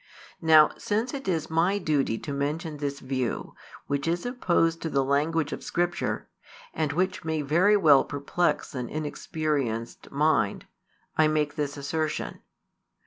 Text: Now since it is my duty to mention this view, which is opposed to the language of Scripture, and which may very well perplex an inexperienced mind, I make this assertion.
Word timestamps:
Now 0.41 0.71
since 0.79 1.13
it 1.13 1.27
is 1.27 1.51
my 1.51 1.77
duty 1.77 2.17
to 2.17 2.33
mention 2.33 2.77
this 2.77 2.99
view, 3.01 3.53
which 3.85 4.07
is 4.07 4.25
opposed 4.25 4.81
to 4.81 4.89
the 4.89 5.03
language 5.03 5.53
of 5.53 5.63
Scripture, 5.63 6.27
and 6.73 6.91
which 6.91 7.23
may 7.23 7.43
very 7.43 7.77
well 7.77 8.03
perplex 8.03 8.73
an 8.73 8.89
inexperienced 8.89 10.09
mind, 10.09 10.65
I 11.19 11.27
make 11.27 11.53
this 11.53 11.77
assertion. 11.77 12.39